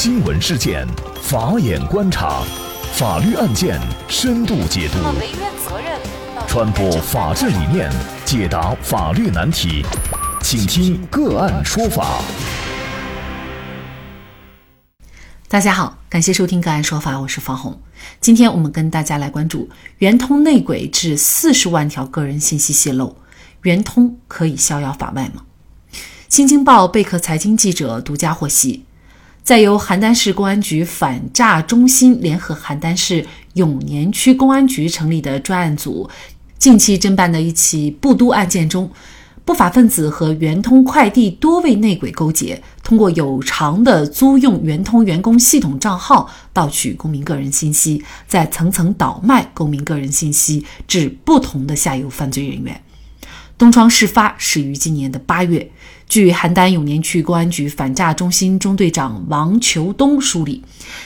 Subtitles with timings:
[0.00, 0.86] 新闻事件，
[1.20, 2.44] 法眼观察，
[2.92, 4.98] 法律案件深度解读，
[6.46, 7.90] 传播法治理念，
[8.24, 9.84] 解答法律难题，
[10.40, 12.22] 请听个案说法。
[15.48, 17.80] 大家好，感谢收听个案说法，我是方红。
[18.20, 19.68] 今天我们跟大家来关注
[19.98, 23.16] 圆通内鬼致四十万条个人信息泄露，
[23.62, 25.42] 圆通可以逍遥法外吗？
[26.28, 28.84] 新京报贝壳财经记者独家获悉。
[29.48, 36.06] 在由邯郸市公安局反诈中心联合邯郸市永年区公安局成立的专案组
[36.58, 38.90] 近期侦办的一起布都案件中，
[39.46, 52.78] 不法分子和圆通快递多位内鬼勾结，通过有偿的租用圆通员工系统账号盗取公民个人信息，再层层倒卖公民个人信息至不同的下游犯罪人员。
[53.56, 55.70] 东窗事发始于今年的八月。
[56.08, 60.62] 据邯郸永年区公安局反诈中心中队长王求东梳理，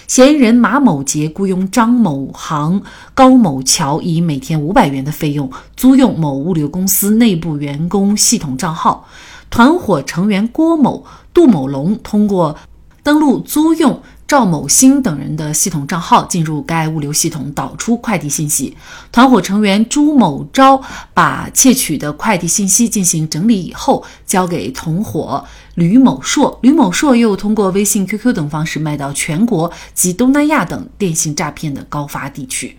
[0.07, 2.81] 嫌疑人马某杰雇佣张某航、
[3.13, 9.09] 高某桥，以每天五百元的费用租用某物流公司内部员工系统账号。
[9.51, 11.05] 团伙成员郭某、
[11.35, 12.57] 杜某龙通过
[13.03, 14.01] 登录租用。
[14.33, 18.75] 赵某新等人的系统账号进入该物流系统导出快递信息，
[19.13, 25.45] 团伙成员朱某昭把窃取的快递信息进行整理以后，交给同伙
[25.75, 32.79] 吕某硕，吕某硕又通过微信、QQ 等方式卖到全国及东南亚等电信诈骗的高发地区。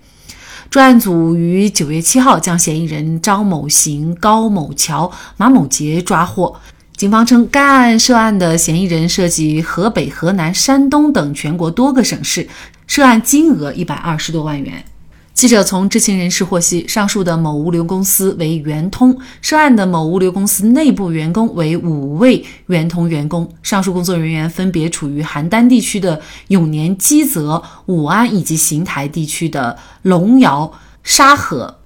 [0.72, 6.56] 专案组于九月七号将嫌疑人张某行、高某桥、马某杰抓获。
[6.96, 12.48] 警方称，该案涉案的嫌疑人涉及河北、河南、山东等全国多个省市，
[12.86, 14.86] 涉案金额一百二十多万元。
[15.34, 31.80] 记者从知情人士获悉，上述的某物流公司为圆通，涉案的某物流公司内部员工为五位圆通员工，上述工作人员分别处于邯郸地区的永年、基泽、武安以及邢台地区的龙窑、沙河。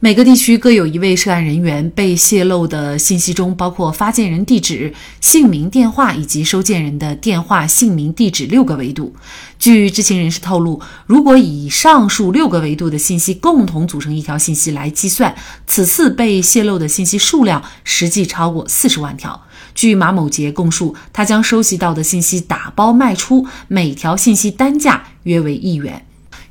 [0.00, 9.12] 每个地区各有一位涉案人员，被泄露的信息中包括发件人地址、姓名、电话以及收件人的电话、姓名、地址六个维度。
[9.58, 15.34] 据知情人士透露，如果以上述六个维度的信息共同组成一条信息来计算，
[15.66, 19.42] 此次被泄露的信息数量实际超过四十万条。
[19.74, 26.04] 据马某杰供述，他将收集到的信息打包卖出，每条信息单价约为一元。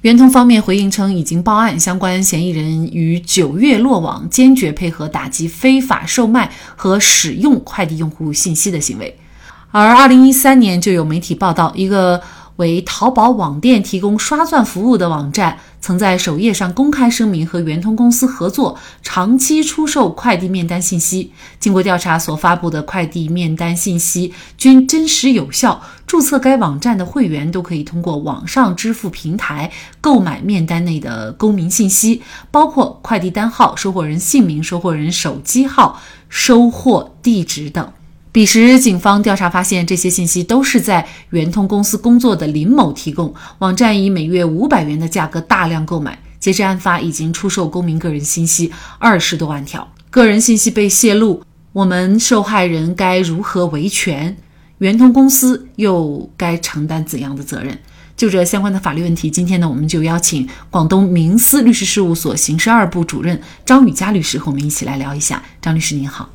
[0.07, 9.13] 圆通方面回应称，已经报案，相关嫌疑人于九月落网，坚决配合打击非法售卖和使用快递用户信息的行为。
[9.69, 12.21] 而二零一三年就有媒体报道，一个。
[12.57, 21.31] 为淘宝网店提供刷钻服务的网站，曾在首页上公开声明和圆通公司合作，长期出售快递面单信息。
[21.59, 25.81] 经过调查，所发布的快递面单信息均真实有效。
[26.05, 29.69] 注册该网站的会员都可以通过网上支付平台
[29.99, 37.91] 购买面单内的公民信息，包括快递单号、收货人姓名、收货人手机号、收货地址等。
[38.37, 43.33] 彼时，警方调查发现，这些信息都是在圆通公司工作的林某提供。
[43.57, 46.19] 网站以每月五百元的价格大量购买。
[46.39, 49.91] 截至案发，已经出售公民个人信息二十多万条。
[50.11, 51.41] 个人信息被泄露，
[51.73, 54.37] 我们受害人该如何维权？
[54.77, 57.75] 圆通公司又该承担怎样的责任？
[58.15, 65.41] 就这相关的法律问题，今天呢，我们就邀请广东明思律师事务所刑事二部主任张宇佳律师和我们一起来聊一下。
[65.59, 66.29] 张律师您好。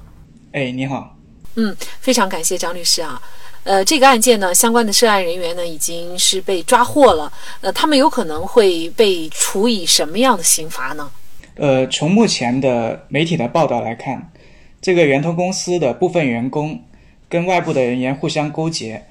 [0.50, 1.11] 哎，你好。
[1.54, 3.20] 嗯，非常感谢张律师啊。
[3.64, 7.32] 呃，这个案件呢，相关的涉案人员呢，已经是被抓获了。
[7.60, 11.08] 呃，他们有可能会被处以什么样的刑罚呢？
[11.54, 14.32] 呃，从目前的媒体的报道来看，
[14.80, 16.82] 这个圆通公司的部分员工
[17.28, 19.04] 跟外部的人员互相勾结，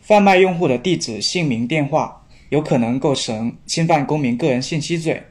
[0.00, 5.22] 贩卖用户的地址、姓名、电话，有可能构成侵犯公民个人信息罪。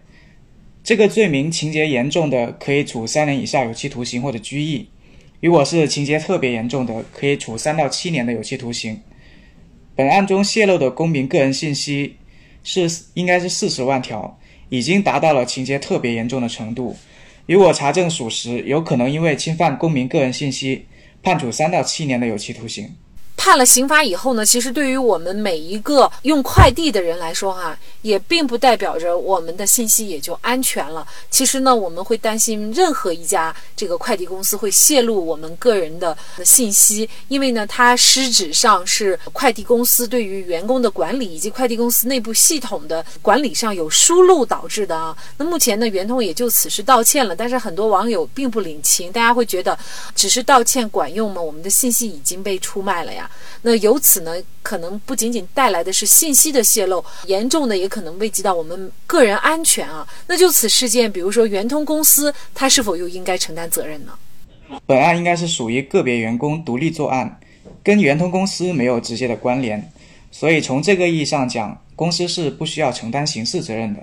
[0.83, 4.89] 这个罪名情节严重的，可以处三年以下有期徒刑或者拘役。
[5.39, 8.99] 如果是情节特别严重的，可以处三到七年的有期徒刑。
[9.95, 12.17] 本案中泄露的公民个人信息
[12.63, 14.39] 是应该是四十万条，
[14.69, 16.95] 已经达到了情节特别严重的程度。
[17.45, 20.85] 如果查证属实，有可能因为侵犯公民个人信息，
[21.21, 22.95] 判处三到七年的有期徒刑。
[23.47, 31.07] 判了刑罚以后呢，其实对于我们每一个用快递的人来说，哈，也并不代表着我们的信息也就安全了。
[31.31, 45.15] 其实呢，我们会担心任何一家这个快递公司会泄露我们个人的信息，因为呢，它实质上是快递公司对于员工的管理以及快递公司内部系统的管理上有疏漏导致的啊。
[45.37, 49.79] 那目前呢，圆通也就此事道歉了，但是很多网友并不领情，大家会觉得
[50.13, 51.41] 只是道歉管用吗？
[51.41, 53.31] 我们的信息已经被出卖了呀。
[53.61, 60.07] 那由此呢，可能不仅仅带来的是信息的泄露，严重的也可能危及到我们个人安全啊。
[60.27, 64.13] 那就此事件，比如说圆通公司，它是否又应该承担责任呢？
[64.85, 67.39] 本案应该是属于个别员工独立作案，
[67.83, 69.91] 跟圆通公司没有直接的关联，
[70.31, 74.01] 所以从这个意义上讲，公司是不需要承担刑事责任的。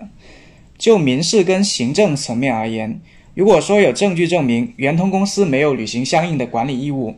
[0.78, 3.00] 就民事跟行政层面而言，
[3.34, 7.14] 如果说有证据证明圆通公司没有履行相应的管理义务，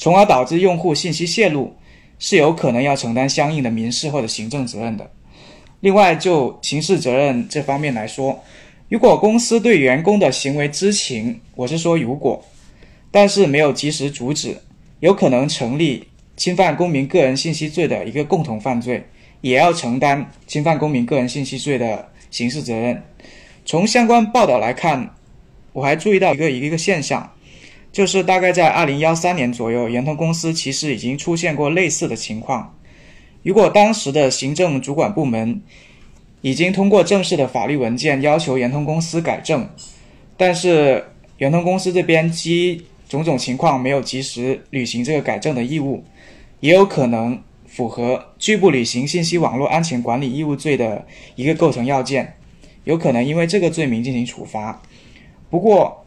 [0.00, 1.76] 从而导致用户信息泄露，
[2.18, 5.10] 是有可能要承担相应的民事或者行政责任的。
[5.80, 8.42] 另外，就刑事责任这方面来说，
[8.88, 12.42] 如果公司对员工的行为知情，我是说如果，
[13.10, 14.56] 但是没有及时阻止，
[15.00, 19.06] 有可能成立侵犯公民个人信息罪的一个共同犯罪，
[19.42, 23.02] 也要承担侵犯公民个人信息罪的刑事责任。
[23.66, 25.14] 从相关报道来看。
[25.72, 27.32] 我还注意到一个一个现象，
[27.92, 32.76] 就是大概在二零幺三年左右，圆通公司其实已经出现过类似的情况。
[33.42, 35.60] 如果当时的行政主管部门
[36.42, 39.68] 已经通过正式的法律文件要求圆通公司改正，
[40.36, 41.04] 但是
[41.38, 46.04] 圆通公司这边基种种情况没有及时履行这个改正的义务，
[46.60, 52.36] 也有可能符合拒不履行信息网络安全管理义务罪的一个构成要件，
[52.84, 54.80] 有可能因为这个罪名进行处罚。
[55.48, 55.99] 不过，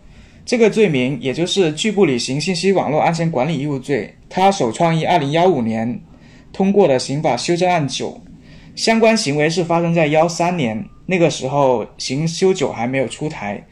[0.45, 6.01] 这个罪名也就是拒不履行信息网络安全管理义务罪，它首创于二零幺五年
[6.51, 8.21] 通过的刑法修正案九，
[8.75, 13.65] 相关行为是发生在幺三年，那个时候刑修九还没有出台。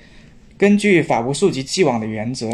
[0.58, 2.50] 根据法无溯及既往的原则，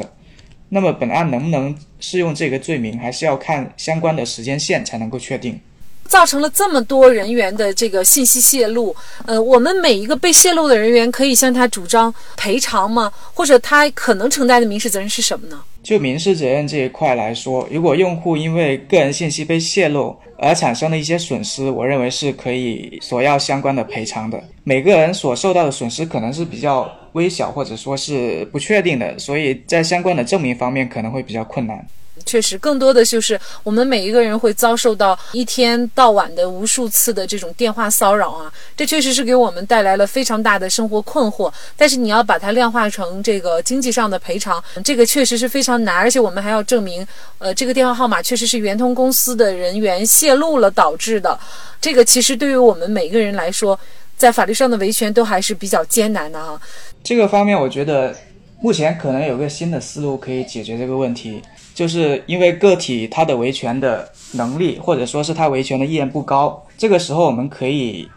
[0.69, 5.59] 那么本案能不能适用这个罪名，还是要看相关的时间线才能够确定。
[6.07, 8.95] 造成了这么多人员的这个信息泄露，
[9.25, 13.11] 呃，我们每一个被泄露的人员可以向他主张赔偿吗？
[13.33, 15.61] 或者他可能承担的民事责任是什么呢？
[15.83, 24.43] 就民事责任这一块来说，如果用户因为个人信息被泄露而产生的一些损失，我认为是可以索要相关的赔偿的。
[24.65, 31.87] 每个人所受到的损失可能是比较微小，或者说是不确定的，所以在相关的证明方面可能会比较困难。
[32.27, 41.51] 确实，更多的就是我们每一个人会遭受到一天到晚的无数次的这种电话骚扰啊，这确实是给我们带来了非常大的生活困惑。
[41.77, 47.07] 但是你要把它量化成这个经济上的赔偿，这个确实是非常难，而且我们还要证明，
[47.37, 51.39] 呃，这个电话号码确实是圆通公司的人员泄露了导致的。
[51.79, 53.79] 这个其实对于我们每一个人来说，
[54.17, 56.59] 在法律上的维权都还是比较艰难的哈。
[57.03, 58.13] 这个方面，我觉得
[58.59, 61.41] 目前可能有个新的思路可以解决这个问题。
[61.77, 68.09] 就是因为个体他的维权的能力，或者说是他维权的意愿不高，这个时候我们可以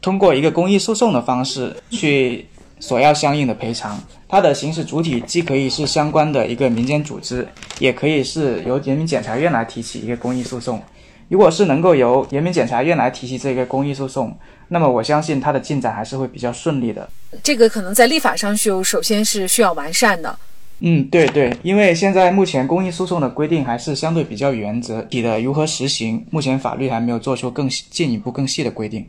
[0.00, 2.46] 通过一个公益诉讼的方式去
[2.78, 4.00] 索要相应的赔偿。
[4.28, 7.44] 它的行使主体既可以是相关的一个民间组织，
[7.80, 10.80] 也可以是由人民检察院来提起一个公益诉讼。
[11.28, 14.32] 如果是能够由人民检察院来提起这个公益诉讼，
[14.68, 17.10] 那么我相信它的进展还是会比较顺利的。
[17.42, 20.38] 这个可能在立法上就首先是需要完善的。
[20.80, 29.04] 嗯，对对，因为现在目前公益诉讼的规定还是相对比较原则体的，如何实行，目前法律还没有做出更进一步更细的规定。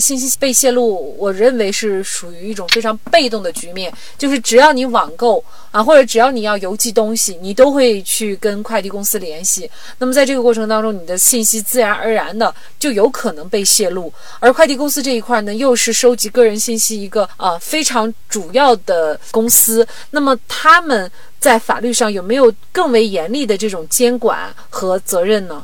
[0.00, 9.70] 信息被泄露，我认为是属于一种非常被动的局面，就是只要你网购啊，或者只要你要邮寄东西，你都会去跟快递公司联系。
[9.98, 14.10] 那么在这个过程当中，你的信息自然而然的就有可能被泄露。
[14.40, 19.86] 而快递公司这一块呢，又是收集个人信息一个啊非常主要的公司。
[20.10, 25.62] 那么他们在法律上有没有更为严厉的这种监管和责任呢？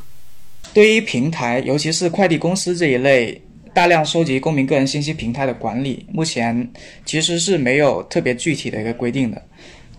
[0.74, 3.40] 对于平台，尤其是快递公司这一类。
[3.78, 6.68] 大量收集公民个人信息平台的管理，目前
[7.04, 9.40] 其实是没有特别具体的一个规定的。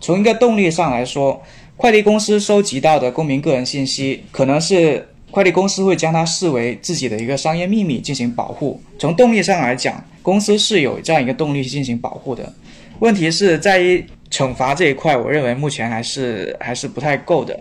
[0.01, 1.41] 从一个动力上来说，
[1.77, 8.81] 快递公司收集到的公民个人信息，可能是快递公司会将它视为自己的一个商业秘密进行保护。
[8.99, 12.53] 从动力上来讲，公司是有这样一个动力进行保护的。
[12.99, 17.57] 问题是在于惩罚这一块，我认为目前还是还是不太够的。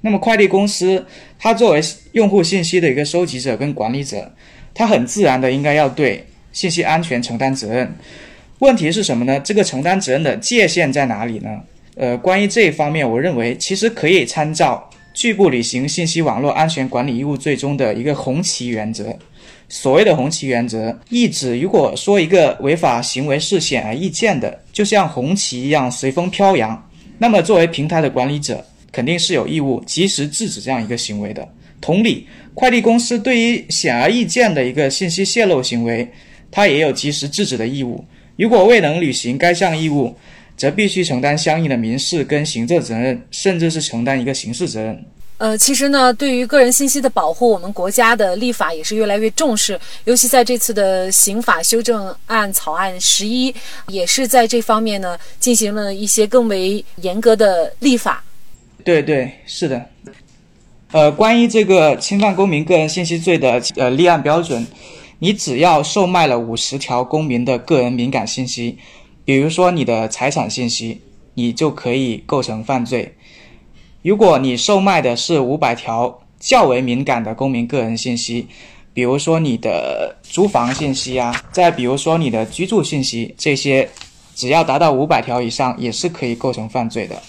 [0.00, 1.04] 那么快递公司，
[1.38, 1.80] 它作为
[2.12, 4.32] 用户信息的一个收集者跟管理者。
[4.78, 7.92] 他很自然的应该要对信息安全承担责任，
[8.60, 9.40] 问题是什么呢？
[9.40, 11.60] 这个承担责任的界限在哪里呢？
[11.96, 19.12] 呃，关于这一方面，我认为其实可以参照拒不履行信息网络安全管理义务最终的一个红旗原则。
[19.68, 31.46] 所谓的红旗原则，意指如果说一个违法行为是显而易见的，就像红旗一样随风飘扬，那么作为平台的管理者，肯定是有义务及时制止这样一个行为的。
[31.80, 36.08] 同理，快递公司对于显而易见的一个信息泄露行为，
[36.50, 38.04] 它也有及时制止的义务。
[38.36, 40.14] 如果未能履行该项义务，
[40.56, 45.04] 则必须承担相应的民事跟行政责任，甚至是承担一个刑事责任。
[45.38, 53.54] 呃，其实呢，对于个人信息的保护，我们国家的立法也是越来越重视，尤其在这次的刑法修正案草案十一，
[53.86, 58.24] 也是在这方面呢进行了一些更为严格的立法。
[58.82, 59.84] 对对，是的。
[60.90, 64.66] 呃，关于这个侵犯公民个人信息罪的呃立案标准，
[65.18, 68.78] 你只要售卖了五十条公民的个人敏感信息，
[69.22, 71.02] 比如说你的财产信息，
[71.34, 73.14] 你就可以构成犯罪。
[74.00, 78.46] 如果你售卖的是五百条较为敏感的公民个人信息，
[78.94, 83.86] 比如说你的租房信息啊，再比如说你的居住信息，这些
[84.34, 87.20] 只要达到五百条以上，也是可以构成犯罪的。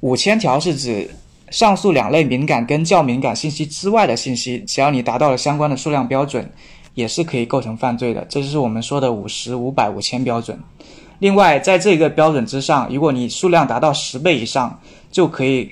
[0.00, 1.10] 五千条是指
[1.52, 6.50] 上述两类敏感跟较敏感信息之外的信息，只要你达到了相关的数量标准，
[6.94, 8.26] 也是可以构成犯罪的。
[8.28, 10.58] 这就是我们说的五十、五百、五千标准。
[11.20, 14.80] 另外，在这个标准之上，如果你数量达到十倍以上，
[15.12, 15.70] 就可以。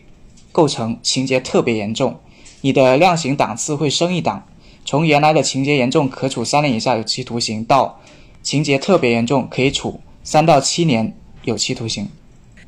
[0.52, 2.18] 构成情节特别严重，
[2.60, 4.44] 你的量刑档次会升一档，
[4.84, 8.00] 从原来的情节严重可处三年以下有期徒刑，到
[8.42, 12.08] 情节特别严重可以处三到七年有期徒刑。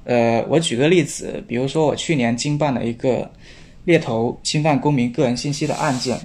[0.05, 3.31] 呃，我举个例子，比如说我去年经办了一个
[3.85, 6.19] 猎头侵犯公民个人信息的案件，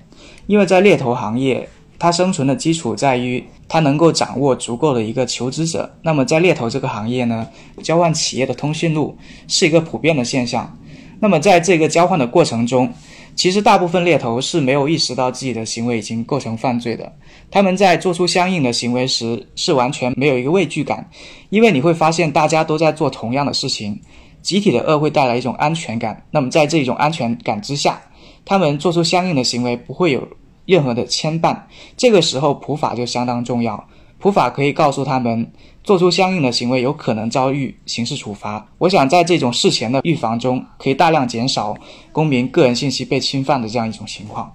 [0.48, 1.68] 因为在猎头行业，
[2.00, 5.92] 它生存的基础在于它能够掌握足够的一个求职者。
[6.02, 7.48] 那么在猎头这个行业呢，
[7.84, 9.16] 交换企业的通讯录
[9.48, 10.78] 是一个普遍的现象。
[11.20, 12.92] 那么在这个交换的过程中，
[13.38, 17.10] 其实大部分猎头是没有意识到自己的行为已经构成犯罪的。
[17.52, 21.08] 他们在做出相应的行为时，是完全没有一个畏惧感，
[21.50, 24.02] 因为你会发现大家都在做同样的事情，
[24.42, 26.26] 集体的恶会带来一种安全感。
[26.32, 28.02] 那么在这种安全感之下，
[28.44, 30.28] 他们做出相应的行为不会有
[30.66, 31.56] 任何的牵绊。
[31.96, 35.52] 这个时候普法就相当重要，普法可以告诉他们。
[35.88, 38.68] 做出相应的行为，有可能遭遇刑事处罚。
[38.78, 41.74] 我想在这种事前的预防中，可以大量减少
[42.12, 44.54] 公民个人信息被侵犯的这样一种情况。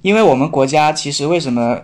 [0.00, 1.78] 因为我们国家其实为什么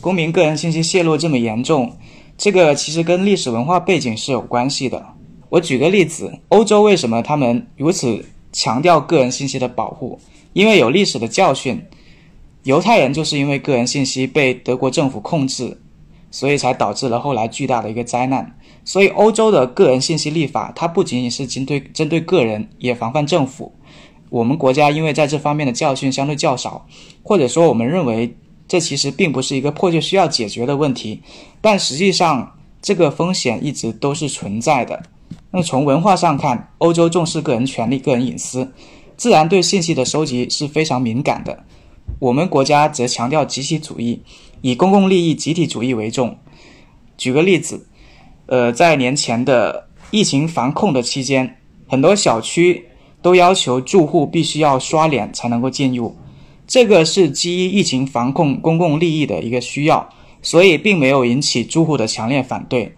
[0.00, 1.96] 公民个人信息泄露这么严重，
[2.36, 5.06] 这个其实跟历史文化背景是有关系的。
[5.48, 10.18] 我举个例子，欧洲为什么他们如此强调个人信息的保护？
[10.52, 11.80] 因为有历史的教训，
[12.64, 15.80] 犹太人就是因为个人信息被德国政府控制。
[16.30, 18.56] 所以才导致了后来巨大的一个灾难。
[18.84, 23.72] 所以欧洲的个人信息立法，它不仅仅是针对针对个人，也防范政府。
[24.30, 26.86] 我们国家因为在这方面的教训相对较少，
[27.22, 28.36] 或者说我们认为
[28.68, 31.20] 这其实并不是一个迫切需要解决的问题，
[31.60, 35.02] 但实际上这个风险一直都是存在的。
[35.50, 38.72] 那从文化上看，欧洲重视个人权利、个人隐私，
[39.16, 41.64] 自然对信息的收集是非常敏感的。
[42.20, 44.22] 我们国家则强调集体主义。
[44.62, 46.36] 以公共利益、集体主义为重。
[47.16, 47.88] 举个例子，
[48.44, 51.56] 呃，在年前的疫情防控的期间，
[51.88, 52.86] 很多小区
[53.22, 56.14] 都要求住户必须要刷脸才能够进入，
[56.66, 60.10] 这个是基于疫情防控公共利益的一个需要，
[60.42, 62.94] 所以并没有引起住户的强烈反对。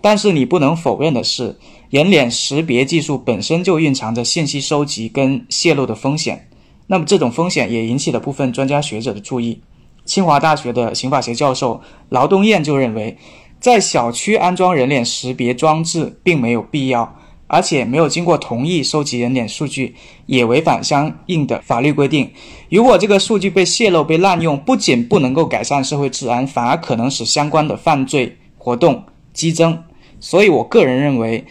[0.00, 1.58] 但是你不能否认的是，
[1.90, 6.48] 人脸识别技术本身就蕴藏着信息收集跟泄露的风险，
[6.92, 9.62] 那么这种风险也引起了部分专家学者的注意。
[10.04, 11.80] 清华大学的刑法学教授
[12.10, 13.16] 劳东燕就认为，
[13.58, 19.94] 在小区安装人脸识别装置并没有必要，而且没有经过同意收集人脸数据，
[20.26, 22.30] 也违反相应的法律规定。
[22.68, 29.82] 如果这个数据被泄露、被滥用，不仅不能够改善社会治安，反而可能使相关的犯罪活动激增。
[30.20, 31.42] 所以我个人认为。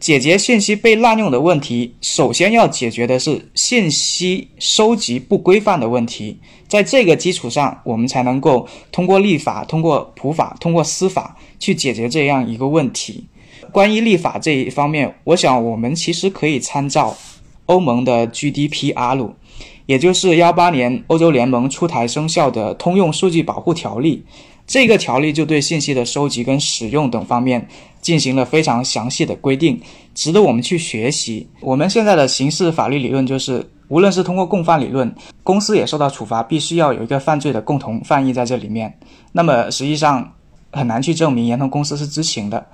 [0.00, 6.38] 解决信息被滥用的问题，首先要解决的是信息收集不规范的问题。
[6.68, 13.24] 在这个基础上，我们才能够通过立法、通过普法、通过司法去解决这样一个问题。
[13.72, 17.16] 关于立法这一方面，我想我们其实可以参照
[17.66, 19.30] 欧盟的 GDPR，
[19.86, 24.24] 也就是幺八年欧洲联盟出台生效的通用数据保护条例。
[24.66, 27.66] 这个条例就对信息的收集跟使用等方面
[28.08, 29.78] 进行了非常详细的规定，
[30.14, 31.46] 值得我们去学习。
[31.60, 38.98] 我们现在的刑事法律理论就是，无论是通过共犯理论，公司也受到处罚，必须要有一个犯罪的共同犯意在这里面。
[39.30, 40.32] 那么实际上
[40.72, 42.64] 很难去证明圆通公司是知情的。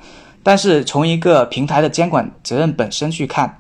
[0.44, 3.58] 但是从一个平台的监管责任本身去看，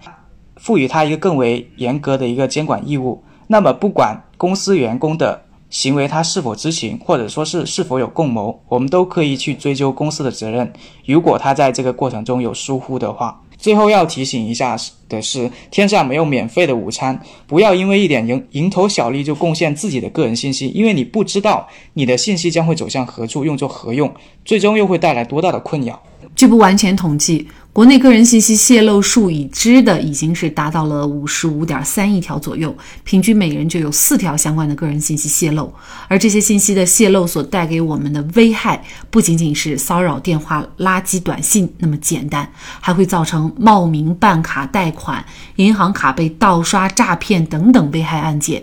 [0.54, 3.20] 赋予它一个更为严格的一个监管义务。
[3.48, 5.43] 那么不管公司员工的。
[5.74, 10.72] 行为他是否知情，或者说是是否有共谋，我们都可以去追究公司的责任。
[11.04, 14.76] 如果他在这个过程中有疏忽的话，最后要提醒一下
[15.08, 24.08] 的是，天下没有免费的午餐，不要因为一点蝇蝇头小利就贡献自己的个人信息，因为你不知道你的信息将会走向何处，用作何用，
[24.44, 26.00] 最终又会带来多大的困扰。
[26.36, 27.48] 据不完全统计。
[27.74, 35.74] 国内个人信息泄露数已知的已经是达到了五十五点三亿条左右，平均每人就有四条相关的个人信息泄露。
[36.06, 42.48] 而这些信息的泄露所带给我们的危害，不仅仅是骚扰电话、垃圾短信那么简单，
[42.80, 45.24] 还会造成冒名办卡贷款、
[45.56, 48.62] 银行卡被盗刷、诈骗等等危害案件。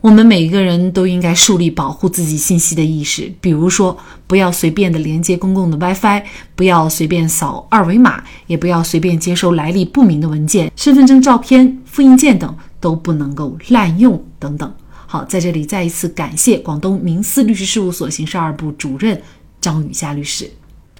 [0.00, 3.96] 我们每一个人都应该树立保护自己信息的意识，比如说，
[4.28, 6.22] 不要随便的连接公共的 WiFi，
[6.54, 14.72] 不要随便扫二维码，也不要随便接收来历不明的文件、身份证照片、复印件等都不能够滥用等等。
[15.06, 19.20] 好，在这里再一次感谢广东明思律师事务所刑事二部主任
[19.60, 20.48] 张雨佳律师。